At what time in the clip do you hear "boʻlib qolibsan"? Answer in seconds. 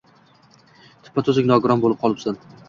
1.85-2.43